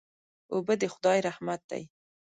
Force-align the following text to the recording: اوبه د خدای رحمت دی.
اوبه 0.53 0.73
د 0.81 0.83
خدای 0.93 1.19
رحمت 1.27 1.61
دی. 1.71 1.83